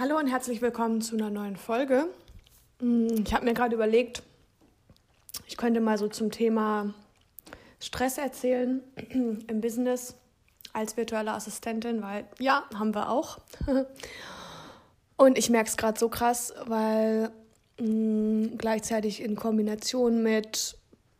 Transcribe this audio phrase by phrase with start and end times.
[0.00, 2.06] Hallo und herzlich willkommen zu einer neuen Folge.
[2.80, 4.22] Mm, ich habe mir gerade überlegt,
[5.46, 6.94] ich könnte mal so zum Thema
[7.80, 10.14] Stress erzählen im Business
[10.72, 13.40] als virtuelle Assistentin, weil ja, haben wir auch.
[15.18, 17.30] Und ich merke es gerade so krass, weil
[17.78, 20.78] mh, mm, gleichzeitig in Kombination mit,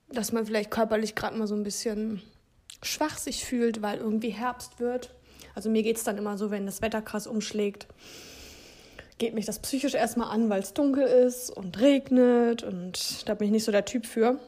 [0.09, 2.23] dass man vielleicht körperlich gerade mal so ein bisschen
[2.83, 5.15] schwach sich fühlt, weil irgendwie Herbst wird.
[5.55, 7.87] Also mir geht es dann immer so, wenn das Wetter krass umschlägt,
[9.21, 13.47] geht mich das psychisch erstmal an, weil es dunkel ist und regnet und da bin
[13.47, 14.41] ich nicht so der Typ für.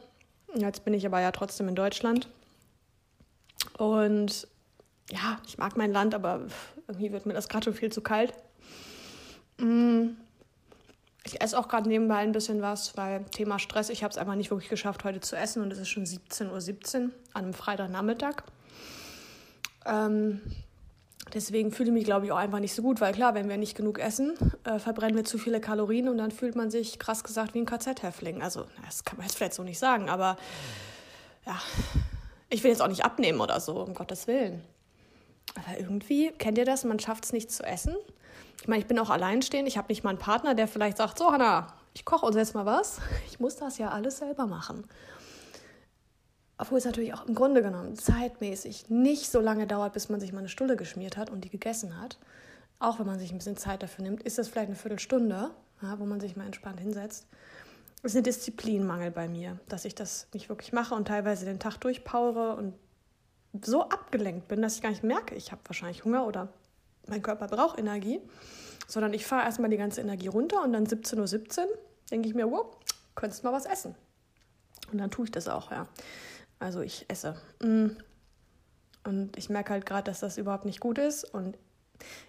[0.55, 2.27] Jetzt bin ich aber ja trotzdem in Deutschland.
[3.77, 4.47] Und
[5.11, 6.41] ja, ich mag mein Land, aber
[6.87, 8.33] irgendwie wird mir das gerade schon viel zu kalt.
[9.57, 10.09] Mm.
[11.25, 14.35] Ich esse auch gerade nebenbei ein bisschen was, weil Thema Stress, ich habe es einfach
[14.35, 17.11] nicht wirklich geschafft, heute zu essen und es ist schon 17.17 Uhr .17 an
[17.43, 18.43] einem Freitagnachmittag.
[19.85, 20.41] Ähm,
[21.33, 23.57] deswegen fühle ich mich, glaube ich, auch einfach nicht so gut, weil klar, wenn wir
[23.57, 24.33] nicht genug essen,
[24.63, 27.65] äh, verbrennen wir zu viele Kalorien und dann fühlt man sich, krass gesagt, wie ein
[27.65, 28.41] KZ-Häftling.
[28.41, 30.37] Also, das kann man jetzt vielleicht so nicht sagen, aber
[31.45, 31.59] ja,
[32.49, 34.63] ich will jetzt auch nicht abnehmen oder so, um Gottes Willen.
[35.55, 36.83] Aber irgendwie, kennt ihr das?
[36.83, 37.95] Man schafft es nicht zu essen.
[38.61, 39.67] Ich meine, ich bin auch alleinstehend.
[39.67, 42.55] Ich habe nicht mal einen Partner, der vielleicht sagt: So, Hanna, ich koche uns jetzt
[42.55, 42.99] mal was.
[43.27, 44.87] Ich muss das ja alles selber machen.
[46.63, 50.31] Obwohl es natürlich auch im Grunde genommen zeitmäßig nicht so lange dauert, bis man sich
[50.31, 52.17] mal eine Stulle geschmiert hat und die gegessen hat.
[52.79, 55.99] Auch wenn man sich ein bisschen Zeit dafür nimmt, ist das vielleicht eine Viertelstunde, ja,
[55.99, 57.27] wo man sich mal entspannt hinsetzt.
[58.01, 61.59] Es ist ein Disziplinmangel bei mir, dass ich das nicht wirklich mache und teilweise den
[61.59, 62.73] Tag durchpowere und
[63.61, 66.47] so abgelenkt bin, dass ich gar nicht merke, ich habe wahrscheinlich Hunger oder
[67.07, 68.21] mein Körper braucht Energie,
[68.87, 71.65] sondern ich fahre erstmal die ganze Energie runter und dann 17.17 Uhr 17,
[72.09, 72.67] denke ich mir, wow,
[73.15, 73.95] könntest mal was essen.
[74.93, 75.87] Und dann tue ich das auch, ja.
[76.59, 77.35] Also ich esse.
[77.61, 77.89] Mm.
[79.05, 81.25] Und ich merke halt gerade, dass das überhaupt nicht gut ist.
[81.25, 81.57] Und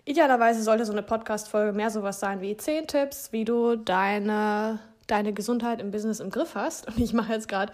[0.05, 5.33] idealerweise sollte so eine Podcast-Folge mehr sowas sein wie 10 Tipps, wie du deine, deine
[5.33, 6.89] Gesundheit im Business im Griff hast.
[6.89, 7.73] Und ich mache jetzt gerade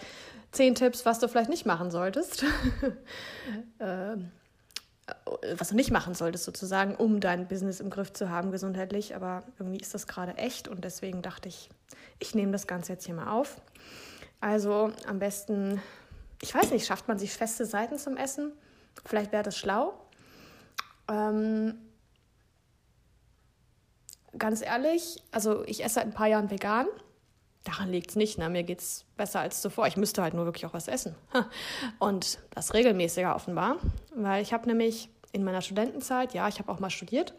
[0.52, 2.44] zehn Tipps, was du vielleicht nicht machen solltest.
[3.80, 4.30] ähm,
[5.56, 9.16] was du nicht machen solltest, sozusagen, um dein Business im Griff zu haben, gesundheitlich.
[9.16, 11.68] Aber irgendwie ist das gerade echt und deswegen dachte ich,
[12.18, 13.60] ich nehme das Ganze jetzt hier mal auf.
[14.40, 15.82] Also am besten,
[16.42, 18.52] ich weiß nicht, schafft man sich feste Seiten zum Essen?
[19.04, 19.94] Vielleicht wäre das schlau.
[21.08, 21.74] Ähm,
[24.36, 26.86] ganz ehrlich, also ich esse seit ein paar Jahren vegan
[27.64, 28.38] daran liegt es nicht.
[28.38, 28.48] Ne?
[28.48, 29.86] Mir geht es besser als zuvor.
[29.86, 31.14] Ich müsste halt nur wirklich auch was essen.
[31.98, 33.76] Und das regelmäßiger offenbar.
[34.14, 37.34] Weil ich habe nämlich in meiner Studentenzeit, ja, ich habe auch mal studiert,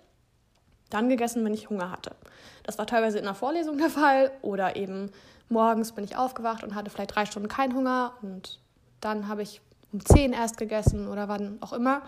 [0.90, 2.16] dann gegessen, wenn ich Hunger hatte.
[2.64, 5.12] Das war teilweise in der Vorlesung der Fall oder eben
[5.50, 8.60] morgens bin ich aufgewacht und hatte vielleicht drei Stunden keinen Hunger und
[9.02, 12.04] dann habe ich um zehn erst gegessen oder wann auch immer.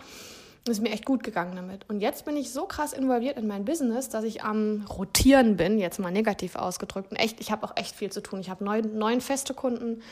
[0.68, 1.88] ist mir echt gut gegangen damit.
[1.90, 5.78] Und jetzt bin ich so krass involviert in mein Business, dass ich am Rotieren bin,
[5.78, 7.10] jetzt mal negativ ausgedrückt.
[7.10, 8.40] Und echt, ich habe auch echt viel zu tun.
[8.40, 10.02] Ich habe neun, neun feste Kunden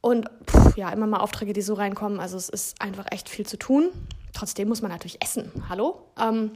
[0.00, 2.18] und pff, ja, immer mal Aufträge, die so reinkommen.
[2.18, 3.90] Also es ist einfach echt viel zu tun.
[4.32, 5.50] Trotzdem muss man natürlich essen.
[5.68, 6.02] Hallo?
[6.20, 6.52] Ähm,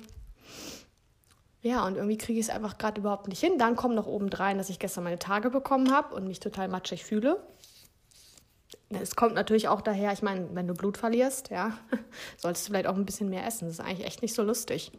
[1.62, 3.59] ja, und irgendwie kriege ich es einfach gerade überhaupt nicht hin.
[3.59, 7.05] Dann kommt noch obendrein, dass ich gestern meine Tage bekommen habe und mich total matschig
[7.05, 7.41] fühle.
[8.91, 11.76] Es kommt natürlich auch daher, ich meine, wenn du Blut verlierst, ja,
[12.38, 13.66] solltest du vielleicht auch ein bisschen mehr essen.
[13.66, 14.93] Das ist eigentlich echt nicht so lustig.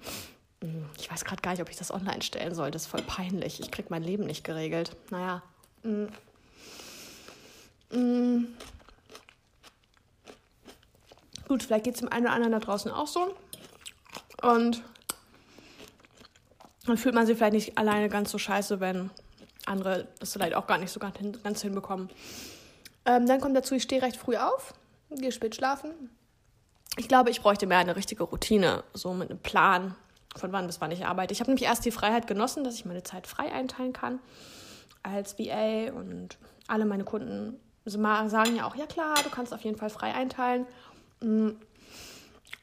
[0.62, 2.70] Hm, ich weiß gerade gar nicht, ob ich das online stellen soll.
[2.70, 3.60] Das ist voll peinlich.
[3.60, 4.96] Ich kriege mein Leben nicht geregelt.
[5.10, 5.42] Naja.
[5.84, 6.06] Mm.
[7.92, 8.48] Mm.
[11.48, 13.36] Gut, vielleicht geht es dem einen oder anderen da draußen auch so.
[14.44, 14.84] Und
[16.86, 19.10] dann fühlt man sich vielleicht nicht alleine ganz so scheiße, wenn
[19.66, 22.10] andere das vielleicht auch gar nicht so ganz, ganz hinbekommen.
[23.10, 24.76] Ähm, dann kommt dazu, ich stehe recht früh auf,
[25.10, 26.12] gehe spät schlafen.
[26.98, 29.96] Ich glaube, ich bräuchte mehr eine richtige Routine, so mit einem Plan,
[30.36, 31.34] von wann bis wann ich arbeite.
[31.34, 34.20] Ich habe nämlich erst die Freiheit genossen, dass ich meine Zeit frei einteilen kann
[35.02, 36.38] als VA und
[36.68, 40.68] alle meine Kunden sagen ja auch, ja klar, du kannst auf jeden Fall frei einteilen.
[41.22, 41.52] Mm,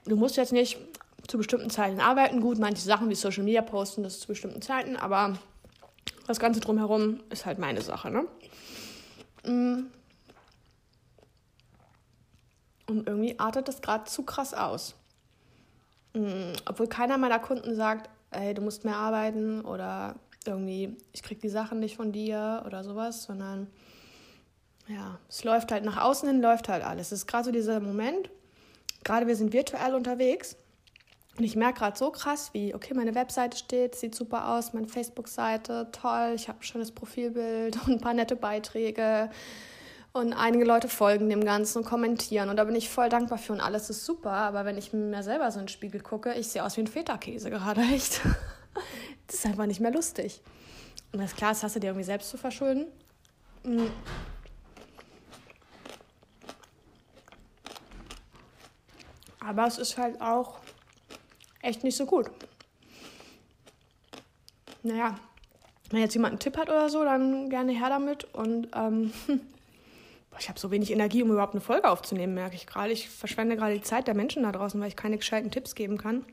[0.05, 0.79] du musst jetzt nicht
[1.27, 2.41] zu bestimmten Zeiten arbeiten.
[2.41, 5.37] Gut, manche Sachen wie Social Media posten, das ist zu bestimmten Zeiten, aber
[6.29, 8.11] das Ganze drumherum ist halt meine Sache.
[8.13, 8.29] Ne?
[12.87, 12.91] Mm.
[12.91, 14.95] Und irgendwie artet das gerade zu krass aus.
[16.15, 16.53] Mhm.
[16.67, 20.17] Obwohl keiner meiner Kunden sagt, ey, du musst mehr arbeiten oder
[20.47, 23.67] irgendwie, ich krieg die Sachen nicht von dir oder sowas, sondern
[24.89, 27.09] ja, es läuft halt nach außen hin, läuft halt alles.
[27.09, 28.31] Es ist gerade so dieser Moment,
[29.05, 30.57] gerade wir sind virtuell unterwegs
[31.37, 34.89] und ich merke gerade so krass, wie, okay, meine Webseite steht, sieht super aus, meine
[34.89, 39.29] Facebook-Seite, toll, ich habe ein schönes Profilbild und ein paar nette Beiträge
[40.17, 42.49] und einige Leute folgen dem Ganzen und kommentieren.
[42.49, 44.33] Und da bin ich voll dankbar für und alles ist super.
[44.33, 46.87] Aber wenn ich mir selber so in den Spiegel gucke, ich sehe aus wie ein
[46.87, 48.23] Feta-Käse gerade, echt.
[49.27, 50.41] Das ist einfach nicht mehr lustig.
[51.13, 52.87] Und das ist klar, das hast du dir irgendwie selbst zu verschulden.
[53.63, 53.87] Mm.
[59.41, 60.61] Aber es ist halt auch
[61.61, 62.31] echt nicht so gut.
[64.83, 65.15] Naja,
[65.91, 68.25] wenn jetzt jemand einen Tipp hat oder so, dann gerne her damit.
[68.35, 69.13] Und ähm,
[70.39, 72.93] ich habe so wenig Energie, um überhaupt eine Folge aufzunehmen, merke ich gerade.
[72.93, 75.99] Ich verschwende gerade die Zeit der Menschen da draußen, weil ich keine gescheiten Tipps geben
[75.99, 76.25] kann.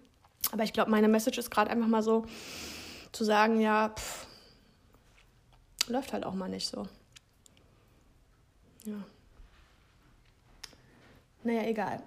[0.52, 2.26] Aber ich glaube, meine Message ist gerade einfach mal so
[3.12, 4.28] zu sagen, ja, pff,
[5.88, 6.88] läuft halt auch mal nicht so.
[8.86, 9.04] Ja.
[11.44, 12.04] Naja, egal.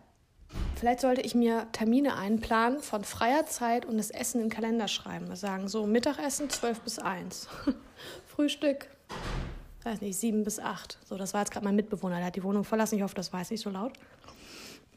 [0.76, 5.28] Vielleicht sollte ich mir Termine einplanen von freier Zeit und das Essen im Kalender schreiben.
[5.28, 7.48] Wir sagen so Mittagessen 12 bis 1.
[8.26, 8.88] Frühstück,
[9.86, 10.98] weiß nicht, 7 bis 8.
[11.04, 12.96] So, das war jetzt gerade mein Mitbewohner, der hat die Wohnung verlassen.
[12.96, 13.92] Ich hoffe, das weiß nicht so laut.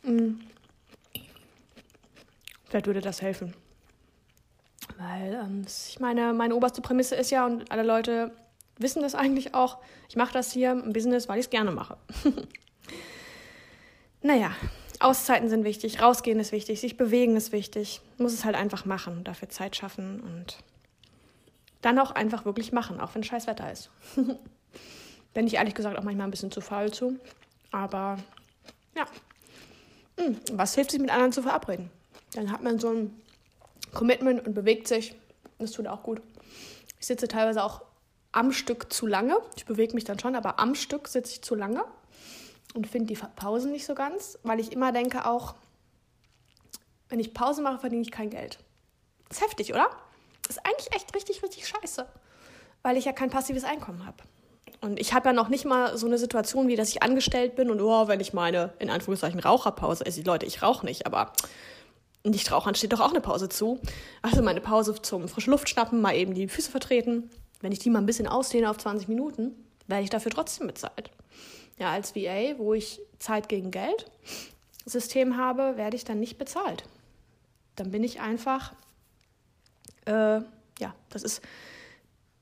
[0.04, 0.42] Mhm.
[2.66, 3.54] Vielleicht würde das helfen.
[4.98, 8.32] Weil ähm, ich meine, meine oberste Prämisse ist ja, und alle Leute
[8.78, 9.78] wissen das eigentlich auch,
[10.10, 11.98] ich mache das hier im Business, weil ich es gerne mache.
[14.22, 14.52] naja,
[15.00, 18.02] Auszeiten sind wichtig, rausgehen ist wichtig, sich bewegen ist wichtig.
[18.18, 20.58] Muss es halt einfach machen, dafür Zeit schaffen und
[21.82, 23.90] dann auch einfach wirklich machen, auch wenn scheiß Wetter ist.
[25.34, 27.20] Bin ich ehrlich gesagt auch manchmal ein bisschen zu faul zu.
[27.72, 28.18] Aber
[28.96, 29.06] ja,
[30.18, 31.90] hm, was hilft sich mit anderen zu verabreden?
[32.34, 33.22] Dann hat man so ein
[33.94, 35.16] Commitment und bewegt sich.
[35.58, 36.22] Das tut auch gut.
[37.00, 37.84] Ich sitze teilweise auch
[38.32, 39.38] am Stück zu lange.
[39.56, 41.84] Ich bewege mich dann schon, aber am Stück sitze ich zu lange
[42.74, 45.56] und finde die Pausen nicht so ganz, weil ich immer denke auch,
[47.10, 48.60] wenn ich Pause mache, verdiene ich kein Geld.
[49.28, 49.90] Das ist heftig, oder?
[50.44, 52.08] Das ist eigentlich echt richtig, richtig scheiße,
[52.84, 54.18] weil ich ja kein passives Einkommen habe.
[54.82, 57.70] Und ich habe ja noch nicht mal so eine Situation, wie dass ich angestellt bin
[57.70, 60.22] und oh, wenn ich meine, in Anführungszeichen, Raucherpause esse.
[60.22, 61.34] Leute, ich rauche nicht, aber
[62.24, 63.80] nicht rauchern steht doch auch eine Pause zu.
[64.22, 67.30] Also meine Pause zum frische Luft schnappen, mal eben die Füße vertreten.
[67.62, 69.52] Wenn ich die mal ein bisschen ausdehne auf 20 Minuten,
[69.88, 71.12] werde ich dafür trotzdem bezahlt
[71.80, 74.06] ja, als VA, wo ich Zeit gegen Geld
[74.86, 76.84] System habe, werde ich dann nicht bezahlt.
[77.76, 78.74] Dann bin ich einfach,
[80.06, 80.42] äh,
[80.80, 81.42] ja, das ist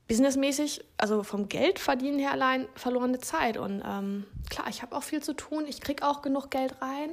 [0.08, 3.58] businessmäßig, also vom Geldverdienen her allein verlorene Zeit.
[3.58, 7.10] Und ähm, klar, ich habe auch viel zu tun, ich kriege auch genug Geld rein.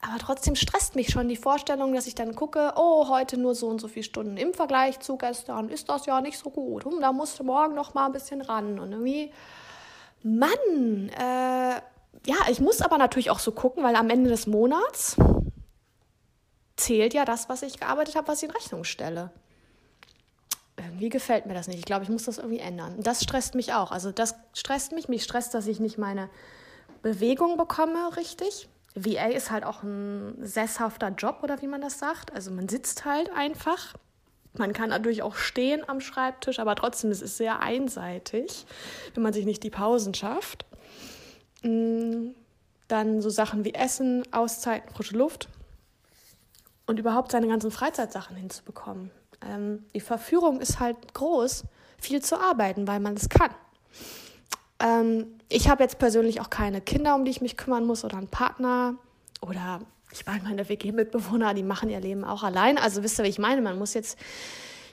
[0.00, 3.66] Aber trotzdem stresst mich schon die Vorstellung, dass ich dann gucke, oh, heute nur so
[3.68, 6.84] und so viele Stunden im Vergleich zu gestern ist das ja nicht so gut.
[6.84, 8.78] Hm, da musst du morgen noch mal ein bisschen ran.
[8.78, 9.32] Und irgendwie
[10.22, 11.80] Mann, äh,
[12.26, 15.16] ja, ich muss aber natürlich auch so gucken, weil am Ende des Monats
[16.76, 19.30] zählt ja das, was ich gearbeitet habe, was ich in Rechnung stelle.
[20.96, 21.78] Irgendwie gefällt mir das nicht.
[21.78, 22.94] Ich glaube, ich muss das irgendwie ändern.
[22.98, 23.92] Das stresst mich auch.
[23.92, 25.08] Also das stresst mich.
[25.08, 26.30] Mich stresst, dass ich nicht meine
[27.02, 28.68] Bewegung bekomme, richtig.
[28.94, 32.32] VA ist halt auch ein sesshafter Job oder wie man das sagt.
[32.32, 33.94] Also man sitzt halt einfach
[34.58, 38.64] man kann natürlich auch stehen am Schreibtisch, aber trotzdem ist es sehr einseitig,
[39.12, 40.64] wenn man sich nicht die Pausen schafft.
[41.62, 42.28] Mm,
[42.88, 45.50] dann so Sachen wie Essen, Auszeiten, frische Luft
[46.86, 49.10] und überhaupt seine ganzen Freizeitsachen hinzubekommen.
[49.48, 51.64] Ähm, die Verführung ist halt groß,
[51.98, 53.50] viel zu arbeiten, weil man es kann.
[54.78, 58.18] Ähm, ich habe jetzt persönlich auch keine Kinder, um die ich mich kümmern muss oder
[58.18, 58.96] einen Partner
[59.40, 59.80] oder
[60.12, 62.78] ich meine, meine WG-Mitbewohner, die machen ihr Leben auch allein.
[62.78, 63.60] Also wisst ihr, wie ich meine?
[63.60, 64.18] Man muss jetzt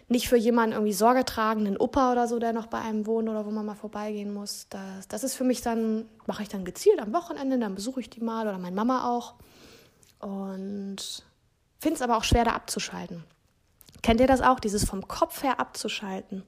[0.10, 3.30] nicht für jemanden irgendwie Sorge tragen, einen Opa oder so, der noch bei einem wohnt
[3.30, 4.68] oder wo man mal vorbeigehen muss.
[4.70, 8.10] Das, das ist für mich dann, mache ich dann gezielt am Wochenende, dann besuche ich
[8.10, 9.36] die mal oder meine Mama auch.
[10.20, 11.24] Und
[11.80, 13.24] finde es aber auch schwer, da abzuschalten.
[14.04, 16.44] Kennt ihr das auch, dieses vom Kopf her abzuschalten?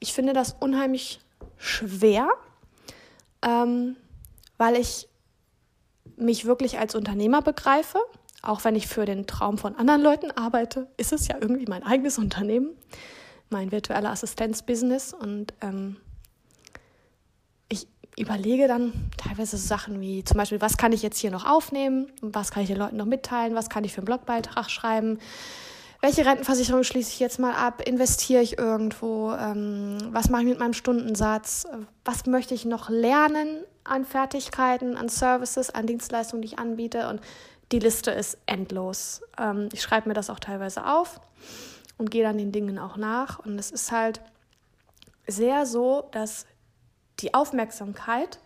[0.00, 1.20] Ich finde das unheimlich
[1.56, 2.28] schwer,
[3.42, 3.96] ähm,
[4.58, 5.08] weil ich
[6.16, 7.98] mich wirklich als Unternehmer begreife,
[8.42, 11.82] auch wenn ich für den Traum von anderen Leuten arbeite, ist es ja irgendwie mein
[11.82, 12.76] eigenes Unternehmen,
[13.50, 15.14] mein virtueller Assistenzbusiness.
[15.14, 15.96] Und ähm,
[17.68, 17.86] ich
[18.18, 22.12] überlege dann teilweise so Sachen wie zum Beispiel, was kann ich jetzt hier noch aufnehmen,
[22.20, 25.18] was kann ich den Leuten noch mitteilen, was kann ich für einen Blogbeitrag schreiben,
[26.04, 30.58] welche Rentenversicherung schließe ich jetzt mal ab, investiere ich irgendwo, ähm, was mache ich mit
[30.58, 31.66] meinem Stundensatz,
[32.04, 37.22] was möchte ich noch lernen an Fertigkeiten, an Services, an Dienstleistungen, die ich anbiete und
[37.72, 39.22] die Liste ist endlos.
[39.38, 41.22] Ähm, ich schreibe mir das auch teilweise auf
[41.96, 44.20] und gehe dann den Dingen auch nach und es ist halt
[45.26, 46.44] sehr so, dass
[47.20, 48.40] die Aufmerksamkeit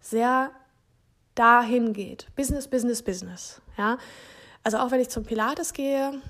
[0.00, 0.50] sehr
[1.36, 2.26] dahin geht.
[2.34, 3.62] Business, Business, Business.
[3.78, 3.98] Ja?
[4.64, 6.20] Also auch wenn ich zum Pilates gehe,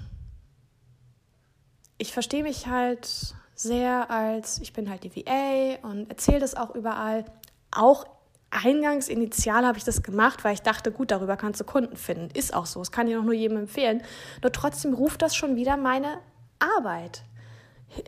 [1.99, 6.75] ich verstehe mich halt sehr als, ich bin halt die VA und erzähle das auch
[6.75, 7.25] überall.
[7.71, 8.05] Auch
[8.51, 12.31] eingangs, initial habe ich das gemacht, weil ich dachte, gut, darüber kannst du Kunden finden.
[12.35, 14.03] Ist auch so, das kann ich auch nur jedem empfehlen.
[14.43, 16.19] Nur trotzdem ruft das schon wieder meine
[16.59, 17.25] Arbeit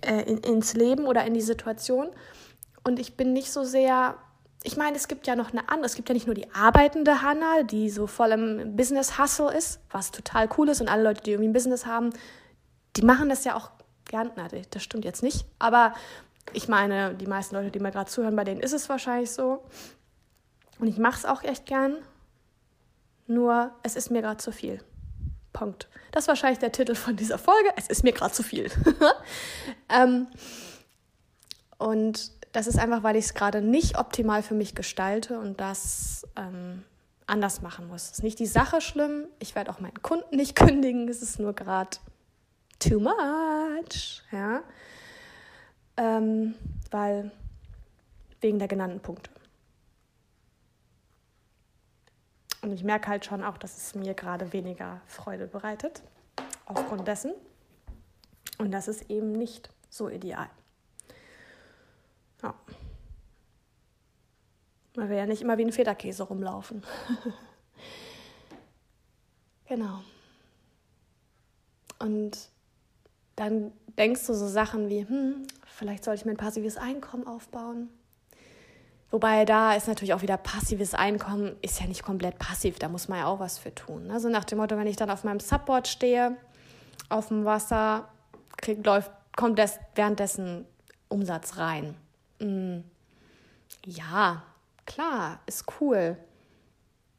[0.02, 2.08] äh, in, ins Leben oder in die Situation.
[2.84, 4.16] Und ich bin nicht so sehr,
[4.62, 7.22] ich meine, es gibt ja noch eine andere, es gibt ja nicht nur die arbeitende
[7.22, 11.32] Hannah, die so voll im Business-Hustle ist, was total cool ist und alle Leute, die
[11.32, 12.10] irgendwie ein Business haben,
[12.96, 13.70] die machen das ja auch
[14.08, 15.94] gern, na, das stimmt jetzt nicht, aber
[16.52, 19.64] ich meine, die meisten Leute, die mir gerade zuhören, bei denen ist es wahrscheinlich so.
[20.78, 21.96] Und ich mache es auch echt gern.
[23.26, 24.80] Nur, es ist mir gerade zu viel.
[25.52, 25.88] Punkt.
[26.12, 27.70] Das ist wahrscheinlich der Titel von dieser Folge.
[27.76, 28.70] Es ist mir gerade zu viel.
[29.88, 30.28] ähm,
[31.78, 36.26] und das ist einfach, weil ich es gerade nicht optimal für mich gestalte und das
[36.36, 36.84] ähm,
[37.26, 38.04] anders machen muss.
[38.04, 39.26] Es ist nicht die Sache schlimm.
[39.40, 41.08] Ich werde auch meinen Kunden nicht kündigen.
[41.08, 41.98] Es ist nur gerade
[42.78, 44.22] too much.
[44.32, 44.62] Ja.
[45.96, 46.54] Ähm,
[46.90, 47.30] weil
[48.40, 49.30] wegen der genannten Punkte.
[52.62, 56.02] Und ich merke halt schon auch, dass es mir gerade weniger Freude bereitet,
[56.64, 57.32] aufgrund dessen.
[58.58, 60.48] Und das ist eben nicht so ideal.
[62.42, 62.54] Ja.
[64.94, 66.82] Weil wir ja nicht immer wie ein Federkäse rumlaufen.
[69.66, 70.02] genau.
[71.98, 72.50] Und
[73.36, 77.90] dann denkst du so Sachen wie, hm, vielleicht sollte ich mir ein passives Einkommen aufbauen.
[79.10, 83.08] Wobei da ist natürlich auch wieder passives Einkommen, ist ja nicht komplett passiv, da muss
[83.08, 84.10] man ja auch was für tun.
[84.10, 86.36] Also nach dem Motto, wenn ich dann auf meinem Subboard stehe,
[87.08, 88.08] auf dem Wasser,
[88.56, 90.66] krieg, läuft, kommt das währenddessen
[91.08, 91.94] Umsatz rein.
[92.40, 92.78] Mm.
[93.84, 94.42] Ja,
[94.86, 96.16] klar, ist cool.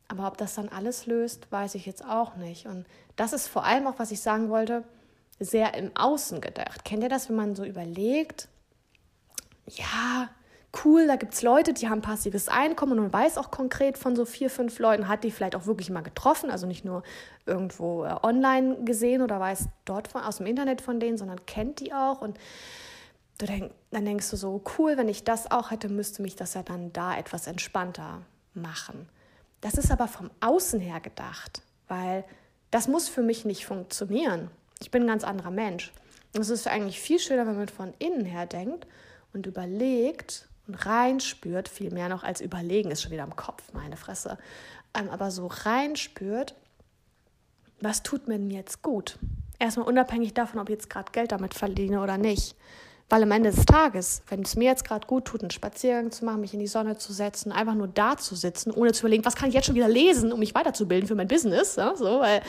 [0.10, 2.66] Aber ob das dann alles löst, weiß ich jetzt auch nicht.
[2.66, 4.84] Und das ist vor allem auch, was ich sagen wollte,
[5.40, 6.84] sehr im Außen gedacht.
[6.86, 8.48] Kennt ihr das, wenn man so überlegt,
[9.68, 10.30] ja,
[10.84, 14.16] cool, da gibt es Leute, die haben passives Einkommen und man weiß auch konkret von
[14.16, 17.04] so vier, fünf Leuten, hat die vielleicht auch wirklich mal getroffen, also nicht nur
[17.46, 21.80] irgendwo äh, online gesehen oder weiß dort von, aus dem Internet von denen, sondern kennt
[21.80, 22.38] die auch und
[23.40, 26.64] denk, dann denkst du so, cool, wenn ich das auch hätte, müsste mich das ja
[26.64, 28.22] dann da etwas entspannter
[28.54, 29.08] machen.
[29.62, 32.24] Das ist aber vom Außen her gedacht, weil
[32.72, 34.50] das muss für mich nicht funktionieren.
[34.82, 35.92] Ich bin ein ganz anderer Mensch.
[36.36, 38.88] Und es ist eigentlich viel schöner, wenn man von innen her denkt
[39.34, 43.98] und überlegt, und reinspürt, viel mehr noch als überlegen, ist schon wieder am Kopf, meine
[43.98, 44.38] Fresse,
[44.94, 46.56] ähm, aber so reinspürt,
[47.80, 49.18] was tut mir denn jetzt gut?
[49.60, 52.56] Erstmal unabhängig davon, ob ich jetzt gerade Geld damit verdiene oder nicht.
[53.10, 56.26] Weil am Ende des Tages, wenn es mir jetzt gerade gut tut, einen Spaziergang zu
[56.26, 59.24] machen, mich in die Sonne zu setzen, einfach nur da zu sitzen, ohne zu überlegen,
[59.24, 62.20] was kann ich jetzt schon wieder lesen, um mich weiterzubilden für mein Business, ja, so,
[62.20, 62.42] weil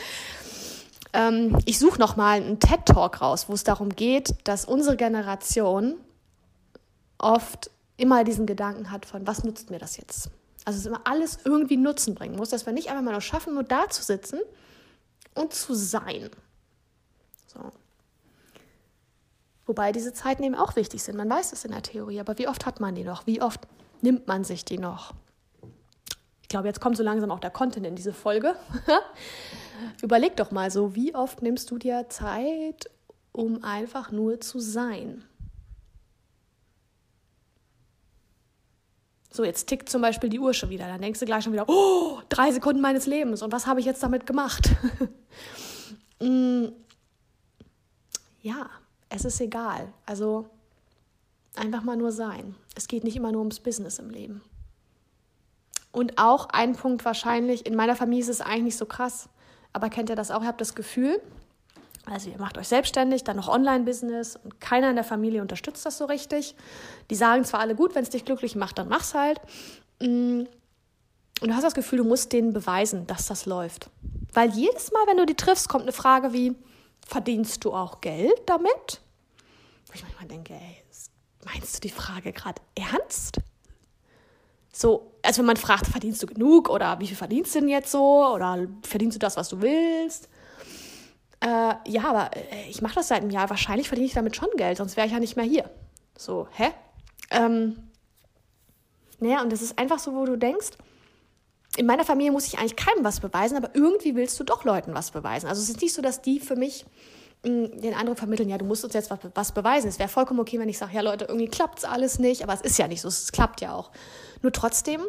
[1.12, 5.94] ähm, ich suche nochmal einen TED-Talk raus, wo es darum geht, dass unsere Generation
[7.18, 10.30] oft immer diesen Gedanken hat von, was nutzt mir das jetzt?
[10.64, 13.54] Also es immer alles irgendwie Nutzen bringen muss, dass wir nicht einfach mal nur schaffen,
[13.54, 14.40] nur da zu sitzen
[15.34, 16.30] und zu sein.
[17.46, 17.72] So.
[19.66, 21.16] Wobei diese Zeiten eben auch wichtig sind.
[21.16, 23.26] Man weiß es in der Theorie, aber wie oft hat man die noch?
[23.26, 23.60] Wie oft
[24.00, 25.14] nimmt man sich die noch?
[26.48, 28.56] Ich glaube, jetzt kommt so langsam auch der Content in diese Folge.
[30.02, 32.88] Überleg doch mal so, wie oft nimmst du dir Zeit,
[33.32, 35.24] um einfach nur zu sein?
[39.30, 40.86] So, jetzt tickt zum Beispiel die Uhr schon wieder.
[40.86, 43.84] Dann denkst du gleich schon wieder, oh, drei Sekunden meines Lebens und was habe ich
[43.84, 44.70] jetzt damit gemacht?
[46.22, 46.68] mm,
[48.40, 48.70] ja,
[49.10, 49.92] es ist egal.
[50.06, 50.48] Also
[51.56, 52.54] einfach mal nur sein.
[52.74, 54.40] Es geht nicht immer nur ums Business im Leben.
[55.92, 59.28] Und auch ein Punkt wahrscheinlich, in meiner Familie ist es eigentlich nicht so krass,
[59.72, 60.42] aber kennt ihr das auch?
[60.42, 61.20] Ihr habt das Gefühl,
[62.10, 65.98] also ihr macht euch selbstständig, dann noch Online-Business und keiner in der Familie unterstützt das
[65.98, 66.54] so richtig.
[67.10, 69.40] Die sagen zwar alle gut, wenn es dich glücklich macht, dann mach's halt.
[70.00, 70.44] Mm.
[71.40, 73.90] Und du hast das Gefühl, du musst denen beweisen, dass das läuft.
[74.32, 76.56] Weil jedes Mal, wenn du die triffst, kommt eine Frage wie,
[77.06, 79.00] verdienst du auch Geld damit?
[79.86, 80.82] Wo ich manchmal denke, ey,
[81.44, 83.38] meinst du die Frage gerade ernst?
[84.72, 87.92] So, also wenn man fragt, verdienst du genug oder wie viel verdienst du denn jetzt
[87.92, 90.30] so oder verdienst du das, was du willst?
[91.40, 93.50] Äh, ja, aber äh, ich mache das seit einem Jahr.
[93.50, 95.68] Wahrscheinlich verdiene ich damit schon Geld, sonst wäre ich ja nicht mehr hier.
[96.16, 96.70] So, hä?
[97.30, 97.76] Ähm,
[99.20, 100.70] naja, und das ist einfach so, wo du denkst,
[101.76, 104.94] in meiner Familie muss ich eigentlich keinem was beweisen, aber irgendwie willst du doch Leuten
[104.94, 105.46] was beweisen.
[105.46, 106.86] Also es ist nicht so, dass die für mich
[107.44, 109.88] den anderen vermitteln, ja, du musst uns jetzt was, was beweisen.
[109.88, 112.52] Es wäre vollkommen okay, wenn ich sage, ja Leute, irgendwie klappt es alles nicht, aber
[112.52, 113.90] es ist ja nicht so, es klappt ja auch.
[114.42, 115.02] Nur trotzdem,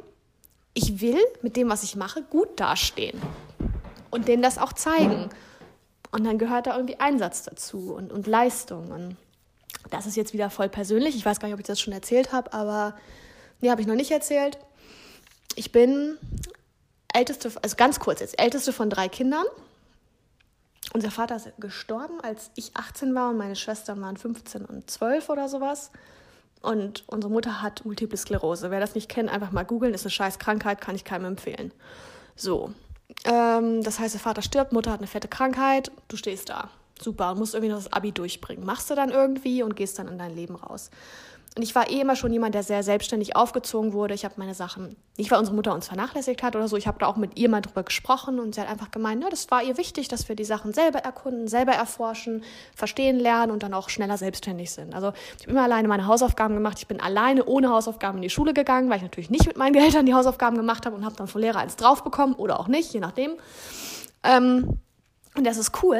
[0.74, 3.20] ich will mit dem, was ich mache, gut dastehen
[4.12, 5.30] und denen das auch zeigen.
[6.12, 8.92] Und dann gehört da irgendwie Einsatz dazu und, und Leistung.
[8.92, 9.18] Und
[9.90, 11.16] das ist jetzt wieder voll persönlich.
[11.16, 12.96] Ich weiß gar nicht, ob ich das schon erzählt habe, aber
[13.62, 14.58] nee, habe ich noch nicht erzählt.
[15.56, 16.18] Ich bin
[17.14, 19.46] älteste, also ganz kurz jetzt, älteste von drei Kindern.
[20.93, 25.29] Unser Vater ist gestorben, als ich 18 war und meine Schwestern waren 15 und 12
[25.29, 25.91] oder sowas.
[26.62, 28.72] Und unsere Mutter hat Multiple Sklerose.
[28.72, 29.93] Wer das nicht kennt, einfach mal googeln.
[29.93, 31.72] Ist eine scheiß Krankheit, kann ich keinem empfehlen.
[32.36, 32.74] So.
[33.25, 36.69] Ähm, das heißt, der Vater stirbt, Mutter hat eine fette Krankheit, du stehst da.
[37.01, 38.65] Super, musst irgendwie noch das Abi durchbringen.
[38.65, 40.89] Machst du dann irgendwie und gehst dann in dein Leben raus.
[41.60, 44.13] Und ich war eh immer schon jemand, der sehr selbstständig aufgezogen wurde.
[44.13, 47.00] Ich habe meine Sachen, nicht weil unsere Mutter uns vernachlässigt hat oder so, ich habe
[47.00, 49.62] da auch mit ihr mal drüber gesprochen und sie hat einfach gemeint, ne, das war
[49.62, 52.46] ihr wichtig, dass wir die Sachen selber erkunden, selber erforschen,
[52.78, 54.96] verstehen lernen und dann auch schneller selbstständig sind.
[54.96, 56.78] Also ich habe immer alleine meine Hausaufgaben gemacht.
[56.80, 59.75] Ich bin alleine ohne Hausaufgaben in die Schule gegangen, weil ich natürlich nicht mit meinen
[59.75, 62.70] Eltern die Hausaufgaben gemacht habe und habe dann vom Lehrer eins drauf bekommen oder auch
[62.70, 63.34] nicht, je nachdem.
[64.24, 64.80] Ähm,
[65.36, 66.00] und das ist cool,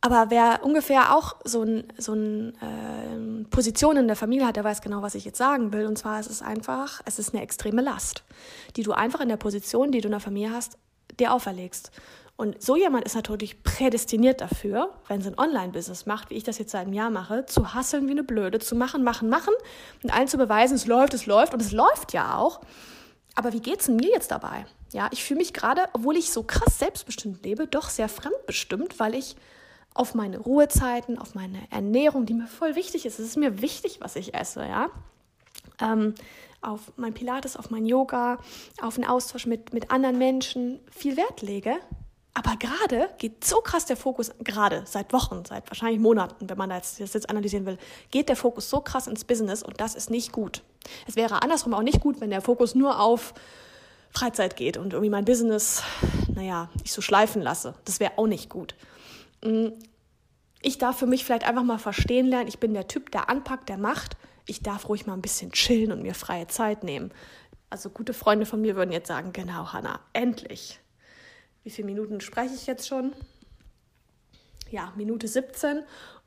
[0.00, 4.64] aber wer ungefähr auch so eine so ein, äh, Position in der Familie hat, der
[4.64, 5.86] weiß genau, was ich jetzt sagen will.
[5.86, 8.22] Und zwar ist es einfach, es ist eine extreme Last,
[8.76, 10.78] die du einfach in der Position, die du in der Familie hast,
[11.18, 11.90] dir auferlegst.
[12.36, 16.58] Und so jemand ist natürlich prädestiniert dafür, wenn sie ein Online-Business macht, wie ich das
[16.58, 19.52] jetzt seit einem Jahr mache, zu hasseln wie eine Blöde, zu machen, machen, machen
[20.04, 22.60] und allen zu beweisen, es läuft, es läuft und es läuft ja auch.
[23.34, 24.66] Aber wie geht's denn mir jetzt dabei?
[24.92, 29.16] Ja, ich fühle mich gerade, obwohl ich so krass selbstbestimmt lebe, doch sehr fremdbestimmt, weil
[29.16, 29.34] ich
[29.94, 33.18] auf meine Ruhezeiten, auf meine Ernährung, die mir voll wichtig ist.
[33.18, 34.90] Es ist mir wichtig, was ich esse, ja.
[35.80, 36.14] Ähm,
[36.60, 38.38] auf mein Pilates, auf mein Yoga,
[38.82, 41.76] auf einen Austausch mit, mit anderen Menschen viel Wert lege.
[42.34, 46.70] Aber gerade geht so krass der Fokus, gerade seit Wochen, seit wahrscheinlich Monaten, wenn man
[46.70, 47.78] das jetzt analysieren will,
[48.12, 50.62] geht der Fokus so krass ins Business und das ist nicht gut.
[51.08, 53.34] Es wäre andersrum auch nicht gut, wenn der Fokus nur auf
[54.10, 55.82] Freizeit geht und irgendwie mein Business,
[56.32, 57.74] naja, ich so schleifen lasse.
[57.84, 58.74] Das wäre auch nicht gut.
[59.44, 59.68] Mm,
[60.60, 63.68] ich darf für mich vielleicht einfach mal verstehen lernen, ich bin der Typ, der anpackt,
[63.68, 64.16] der macht.
[64.46, 67.12] Ich darf ruhig mal ein bisschen chillen und mir freie Zeit nehmen.
[67.70, 70.80] Also gute Freunde von mir würden jetzt sagen, genau, Hanna, endlich.
[71.62, 73.12] Wie viele Minuten spreche ich jetzt schon?
[74.70, 75.82] Ja, Minute 17.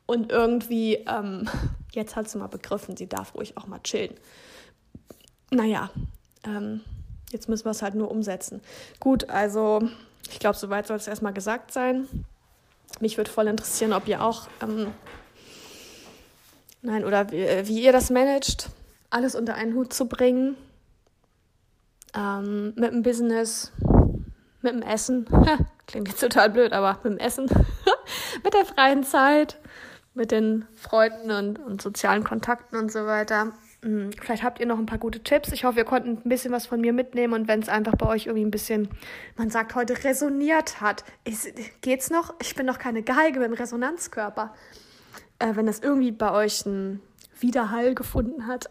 [0.06, 1.48] Und irgendwie, ähm,
[1.92, 4.14] jetzt hat sie mal begriffen, sie darf ruhig auch mal chillen.
[5.50, 5.90] Naja,
[6.44, 6.80] ähm,
[7.30, 8.62] jetzt müssen wir es halt nur umsetzen.
[9.00, 9.88] Gut, also
[10.30, 12.08] ich glaube, soweit soll es erstmal gesagt sein.
[13.00, 14.92] Mich würde voll interessieren, ob ihr auch, ähm,
[16.82, 18.70] nein, oder wie, äh, wie, ihr das managt,
[19.10, 20.56] alles unter einen Hut zu bringen.
[22.14, 23.72] Ähm, mit dem Business,
[24.60, 25.26] mit dem Essen.
[25.86, 27.46] Klingt jetzt total blöd, aber mit dem Essen.
[28.44, 29.58] mit der freien Zeit,
[30.14, 33.52] mit den Freunden und, und sozialen Kontakten und so weiter.
[33.82, 35.50] Hm, vielleicht habt ihr noch ein paar gute Tipps.
[35.50, 38.06] Ich hoffe, ihr konntet ein bisschen was von mir mitnehmen und wenn es einfach bei
[38.06, 38.88] euch irgendwie ein bisschen,
[39.36, 41.04] man sagt heute, resoniert hat.
[41.24, 42.34] Ist, geht's noch?
[42.40, 44.54] Ich bin noch keine Geige mit einem Resonanzkörper.
[45.40, 47.02] Äh, wenn das irgendwie bei euch einen
[47.40, 48.70] Widerhall gefunden hat.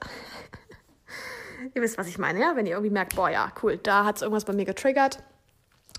[1.73, 2.55] ihr wisst, was ich meine, ja?
[2.55, 5.19] Wenn ihr irgendwie merkt, boah, ja, cool, da hat es irgendwas bei mir getriggert,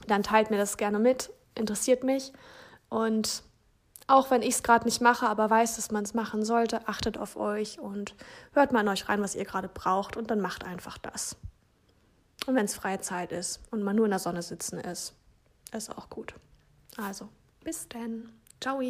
[0.06, 1.30] dann teilt mir das gerne mit.
[1.54, 2.32] Interessiert mich.
[2.88, 3.42] Und
[4.06, 7.18] auch wenn ich es gerade nicht mache, aber weiß, dass man es machen sollte, achtet
[7.18, 8.14] auf euch und
[8.52, 11.36] hört mal in euch rein, was ihr gerade braucht und dann macht einfach das.
[12.46, 15.14] Und wenn es freie Zeit ist und man nur in der Sonne sitzen ist,
[15.72, 16.34] ist auch gut.
[16.96, 17.28] Also,
[17.62, 18.32] bis dann.
[18.60, 18.80] Ciao.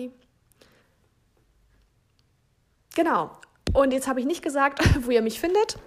[2.95, 3.31] Genau.
[3.75, 5.79] Und jetzt habe ich nicht gesagt, wo ihr mich findet.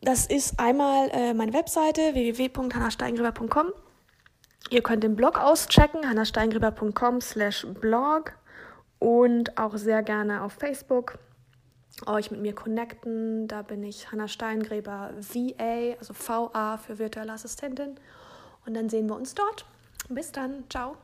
[0.00, 3.72] Das ist einmal äh, meine Webseite www.hannasteigengräber.com
[4.70, 8.32] Ihr könnt den Blog auschecken, hannasteingräber.com slash blog
[9.00, 11.18] und auch sehr gerne auf Facebook
[12.06, 13.48] euch mit mir connecten.
[13.48, 17.96] Da bin ich Hanna Steingräber VA, also VA für virtuelle Assistentin.
[18.64, 19.66] Und dann sehen wir uns dort.
[20.08, 20.64] Bis dann.
[20.70, 20.96] Ciao.